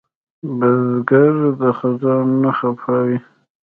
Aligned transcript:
بزګر 0.57 1.33
د 1.61 1.63
خزان 1.79 2.27
نه 2.43 2.51
خفه 2.57 2.95
وي 3.07 3.17